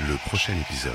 [0.00, 0.92] Le prochain épisode.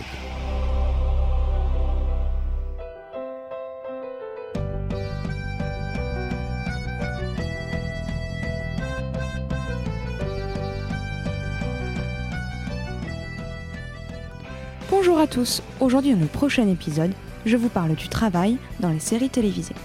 [14.89, 17.13] Bonjour à tous, aujourd'hui dans le prochain épisode,
[17.45, 19.75] je vous parle du travail dans les séries télévisées.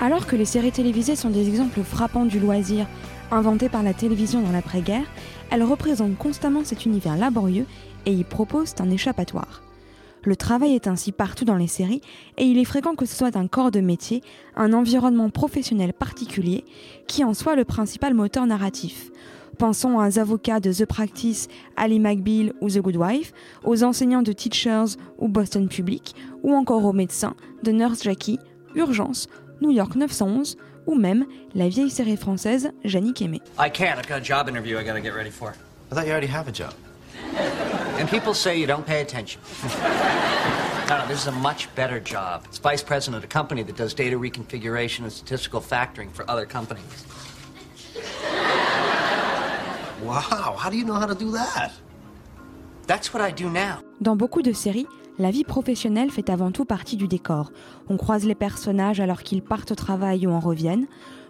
[0.00, 2.86] Alors que les séries télévisées sont des exemples frappants du loisir
[3.30, 5.06] inventé par la télévision dans l'après-guerre,
[5.50, 7.66] elles représentent constamment cet univers laborieux
[8.06, 9.62] et y proposent un échappatoire.
[10.24, 12.00] Le travail est ainsi partout dans les séries
[12.38, 14.22] et il est fréquent que ce soit un corps de métier,
[14.56, 16.64] un environnement professionnel particulier,
[17.06, 19.10] qui en soit le principal moteur narratif.
[19.58, 23.32] Pensons aux avocats de The Practice, Ali McBeal ou The Good Wife,
[23.64, 28.38] aux enseignants de Teachers ou Boston Public, ou encore aux médecins de Nurse Jackie,
[28.74, 29.28] Urgence,
[29.60, 33.40] New York 911 ou même la vieille série française Jannick Aimé.
[33.58, 33.98] I can't.
[33.98, 35.54] I've got a job interview I gotta get ready for.
[35.90, 36.74] I thought you already have a job.
[37.98, 39.40] And people say you don't pay attention.
[40.88, 42.44] no, no, this is a much better job.
[42.46, 46.44] It's vice president of a company that does data reconfiguration and statistical factoring for other
[46.44, 47.06] companies.
[50.02, 51.72] Wow, how do you know how to do that?
[54.00, 54.86] Dans beaucoup de séries,
[55.18, 57.50] la vie professionnelle fait avant tout partie du décor.
[57.88, 60.86] On croise les personnages alors qu'ils partent au travail ou en reviennent,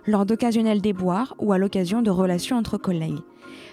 [0.07, 3.21] lors d'occasionnels déboires ou à l'occasion de relations entre collègues.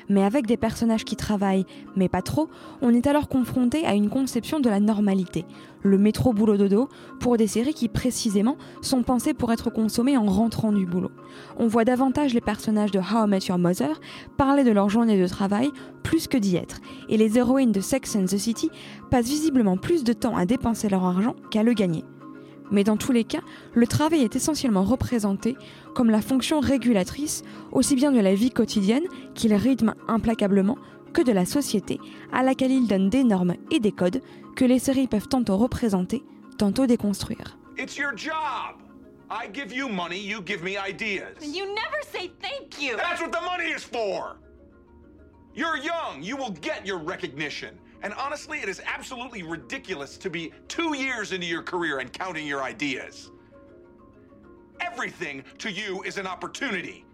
[0.09, 1.65] Mais avec des personnages qui travaillent,
[1.95, 2.49] mais pas trop,
[2.81, 5.45] on est alors confronté à une conception de la normalité,
[5.83, 10.25] le métro boulot dodo, pour des séries qui précisément sont pensées pour être consommées en
[10.25, 11.11] rentrant du boulot.
[11.57, 13.99] On voit davantage les personnages de How I Met Your Mother
[14.37, 15.69] parler de leur journée de travail
[16.03, 16.79] plus que d'y être,
[17.09, 18.69] et les héroïnes de Sex and the City
[19.09, 22.03] passent visiblement plus de temps à dépenser leur argent qu'à le gagner.
[22.71, 23.41] Mais dans tous les cas,
[23.73, 25.57] le travail est essentiellement représenté
[25.93, 29.03] comme la fonction régulatrice aussi bien de la vie quotidienne
[29.35, 30.77] qu'il rythme implacablement
[31.13, 31.99] que de la société
[32.31, 34.21] à laquelle il donne des normes et des codes
[34.55, 36.23] que les séries peuvent tantôt représenter,
[36.57, 37.57] tantôt déconstruire.
[37.77, 38.81] It's your job.
[39.29, 41.35] I give you money, you give me ideas.
[41.41, 42.97] You never say thank you.
[42.97, 44.37] That's what the money is for.
[45.53, 47.71] You're young, you will get your recognition.
[48.03, 52.47] And honestly, it is absolutely ridiculous to be two years into your career and counting
[52.47, 53.31] your ideas.
[54.79, 57.05] Everything to you is an opportunity.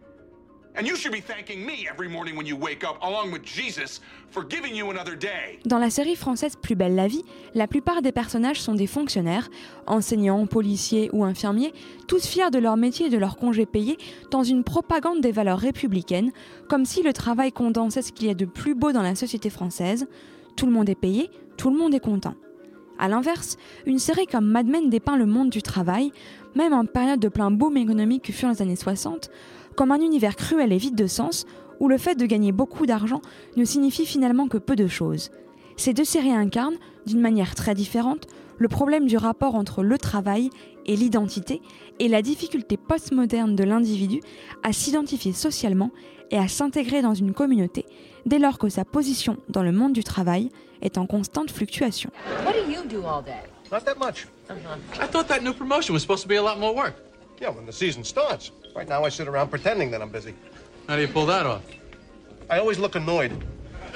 [0.78, 4.00] And you should be thanking me every morning when you wake up, along with Jesus,
[4.30, 5.60] for giving you another day.
[5.66, 7.24] Dans la série française Plus belle la vie,
[7.56, 9.50] la plupart des personnages sont des fonctionnaires,
[9.88, 11.74] enseignants, policiers ou infirmiers,
[12.08, 13.98] tous fiers de leur métier et de leur congé payé,
[14.30, 16.32] dans une propagande des valeurs républicaines,
[16.70, 19.50] comme si le travail condensait ce qu'il y a de plus beau dans la société
[19.50, 20.08] française.
[20.58, 22.34] Tout le monde est payé, tout le monde est content.
[22.98, 26.12] A l'inverse, une série comme Mad Men dépeint le monde du travail,
[26.56, 29.30] même en période de plein boom économique que furent les années 60,
[29.76, 31.46] comme un univers cruel et vide de sens,
[31.80, 33.22] où le fait de gagner beaucoup d'argent
[33.56, 35.30] ne signifie finalement que peu de choses.
[35.76, 38.26] Ces deux séries incarnent, d'une manière très différente,
[38.58, 40.50] le problème du rapport entre le travail
[40.86, 41.62] et l'identité,
[42.00, 44.22] et la difficulté postmoderne de l'individu
[44.64, 45.92] à s'identifier socialement
[46.32, 47.86] et à s'intégrer dans une communauté,
[48.26, 50.50] dès lors que sa position dans le monde du travail
[50.82, 52.12] est en constante fluctuation.
[52.46, 53.44] What do you do all day?
[53.72, 54.28] Not that much.
[55.00, 56.96] I thought that new promotion was supposed to be a lot more work.
[57.42, 58.52] Yeah, when the season starts.
[58.76, 60.34] Right now, I sit around pretending that I'm busy.
[60.88, 61.64] How do you pull that off?
[62.50, 63.32] I always look annoyed.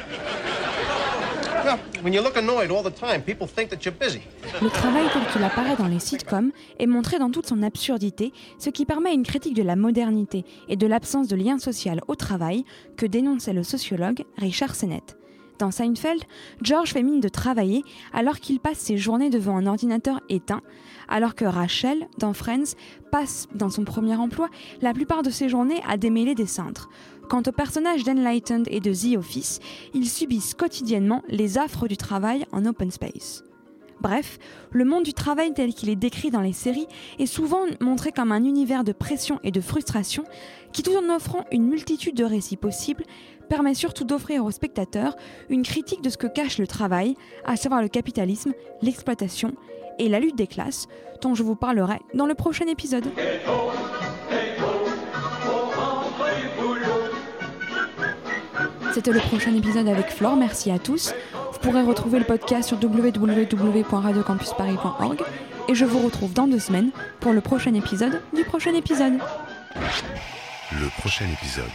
[0.07, 1.50] Yeah, when you look annoyed all the time, people think that you're busy.
[4.61, 8.69] Le travail tel qu'il apparaît dans les sitcoms est montré dans toute son absurdité, ce
[8.69, 12.65] qui permet une critique de la modernité et de l'absence de lien social au travail
[12.97, 15.20] que dénonçait le sociologue Richard Sennett.
[15.61, 16.23] Dans Seinfeld,
[16.63, 17.83] George fait mine de travailler
[18.13, 20.63] alors qu'il passe ses journées devant un ordinateur éteint,
[21.07, 22.73] alors que Rachel, dans Friends,
[23.11, 24.49] passe, dans son premier emploi,
[24.81, 26.89] la plupart de ses journées à démêler des cintres.
[27.29, 29.59] Quant aux personnages d'Enlightened et de The Office,
[29.93, 33.43] ils subissent quotidiennement les affres du travail en open space.
[34.01, 34.39] Bref,
[34.71, 36.87] le monde du travail tel qu'il est décrit dans les séries
[37.19, 40.23] est souvent montré comme un univers de pression et de frustration
[40.73, 43.03] qui, tout en offrant une multitude de récits possibles,
[43.51, 45.17] permet surtout d'offrir aux spectateurs
[45.49, 49.51] une critique de ce que cache le travail, à savoir le capitalisme, l'exploitation
[49.99, 50.87] et la lutte des classes,
[51.21, 53.11] dont je vous parlerai dans le prochain épisode.
[58.93, 61.13] C'était le prochain épisode avec Flore, merci à tous.
[61.51, 65.23] Vous pourrez retrouver le podcast sur www.radiocampusparis.org
[65.67, 69.19] et je vous retrouve dans deux semaines pour le prochain épisode du prochain épisode.
[70.71, 71.65] Le prochain épisode.